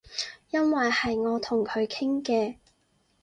[0.49, 2.55] 因爲係我同佢傾嘅